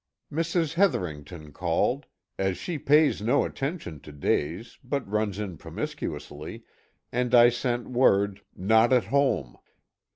Mrs. 0.33 0.73
Hetherington 0.73 1.51
called 1.51 2.07
as 2.39 2.57
she 2.57 2.79
pays 2.79 3.21
no 3.21 3.45
attention 3.45 3.99
to 3.99 4.11
days, 4.11 4.79
but 4.83 5.07
runs 5.07 5.37
in 5.37 5.57
promiscuously 5.57 6.63
and 7.11 7.35
I 7.35 7.49
sent 7.49 7.87
word, 7.87 8.41
"Not 8.55 8.91
at 8.93 9.03
home." 9.13 9.57